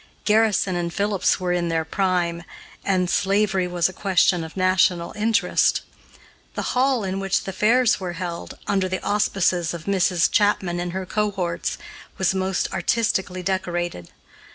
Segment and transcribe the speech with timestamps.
[0.25, 2.41] Garrison and Phillips were in their prime,
[2.83, 5.81] and slavery was a question of national interest.
[6.55, 10.27] The hall in which the fairs were held, under the auspices of Mrs.
[10.31, 11.77] Chapman and her cohorts,
[12.17, 14.09] was most artistically decorated.